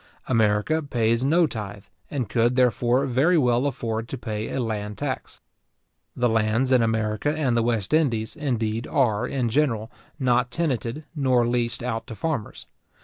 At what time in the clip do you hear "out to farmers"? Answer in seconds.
11.83-12.65